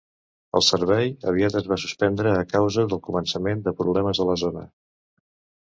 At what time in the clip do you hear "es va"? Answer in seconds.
1.61-1.77